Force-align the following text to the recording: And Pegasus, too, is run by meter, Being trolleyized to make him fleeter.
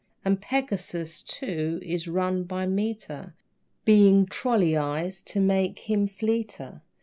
And 0.25 0.41
Pegasus, 0.41 1.21
too, 1.21 1.79
is 1.83 2.07
run 2.07 2.45
by 2.45 2.65
meter, 2.65 3.35
Being 3.85 4.25
trolleyized 4.25 5.25
to 5.25 5.39
make 5.39 5.77
him 5.77 6.07
fleeter. 6.07 6.81